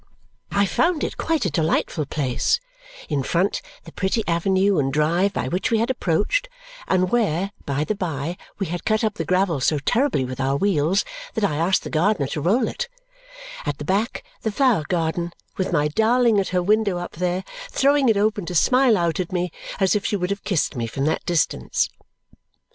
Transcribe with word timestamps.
I 0.49 0.65
found 0.65 1.03
it 1.03 1.15
quite 1.15 1.45
a 1.45 1.51
delightful 1.51 2.07
place 2.07 2.59
in 3.07 3.21
front, 3.21 3.61
the 3.83 3.91
pretty 3.91 4.23
avenue 4.27 4.79
and 4.79 4.91
drive 4.91 5.31
by 5.31 5.47
which 5.47 5.69
we 5.69 5.77
had 5.77 5.91
approached 5.91 6.49
(and 6.87 7.11
where, 7.11 7.51
by 7.67 7.83
the 7.83 7.93
by, 7.93 8.35
we 8.57 8.65
had 8.65 8.83
cut 8.83 9.03
up 9.03 9.13
the 9.13 9.25
gravel 9.25 9.59
so 9.61 9.77
terribly 9.77 10.25
with 10.25 10.41
our 10.41 10.57
wheels 10.57 11.05
that 11.35 11.43
I 11.43 11.55
asked 11.55 11.83
the 11.83 11.91
gardener 11.91 12.25
to 12.29 12.41
roll 12.41 12.67
it); 12.67 12.89
at 13.63 13.77
the 13.77 13.85
back, 13.85 14.23
the 14.41 14.51
flower 14.51 14.85
garden, 14.89 15.33
with 15.57 15.71
my 15.71 15.87
darling 15.87 16.39
at 16.39 16.47
her 16.47 16.63
window 16.63 16.97
up 16.97 17.11
there, 17.17 17.43
throwing 17.69 18.09
it 18.09 18.17
open 18.17 18.47
to 18.47 18.55
smile 18.55 18.97
out 18.97 19.19
at 19.19 19.31
me, 19.31 19.51
as 19.79 19.95
if 19.95 20.03
she 20.03 20.15
would 20.15 20.31
have 20.31 20.43
kissed 20.43 20.75
me 20.75 20.87
from 20.87 21.05
that 21.05 21.23
distance. 21.27 21.91